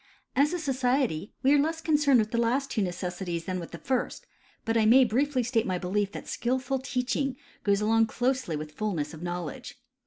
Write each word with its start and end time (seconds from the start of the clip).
As 0.35 0.51
a 0.51 0.57
society, 0.57 1.31
we 1.43 1.53
are 1.53 1.59
less 1.59 1.79
concerned 1.79 2.17
with 2.19 2.31
the 2.31 2.39
last 2.41 2.71
two 2.71 2.81
necessities 2.81 3.45
than 3.45 3.59
with 3.59 3.69
the 3.69 3.77
first, 3.77 4.25
but 4.65 4.75
I 4.75 4.83
may 4.87 5.03
briefly 5.05 5.43
state 5.43 5.67
my 5.67 5.77
belief 5.77 6.11
that 6.13 6.27
skilful 6.27 6.79
teacliing 6.79 7.35
goes 7.63 7.81
along 7.81 8.07
closely 8.07 8.55
with 8.55 8.71
fullness 8.71 9.13
of 9.13 9.21
knowledge. 9.21 9.75